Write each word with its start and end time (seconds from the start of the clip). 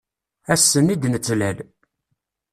Ass-n 0.53 0.87
i 0.93 0.95
d-nettlal. 1.01 1.57